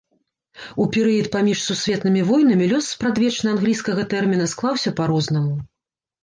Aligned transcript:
У 0.85 0.85
перыяд 0.93 1.27
паміж 1.35 1.59
сусветнымі 1.69 2.23
войнамі 2.29 2.65
лёс 2.71 2.85
спрадвечна 2.95 3.47
англійскага 3.57 4.07
тэрміна 4.15 4.49
склаўся 4.55 4.95
па-рознаму. 5.03 5.55